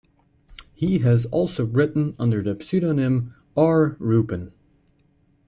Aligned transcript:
He 0.73 0.97
has 0.97 1.27
also 1.27 1.63
written 1.63 2.15
under 2.17 2.41
the 2.41 2.57
pseudonym 2.63 3.35
R. 3.55 3.97
Rupen. 3.99 4.51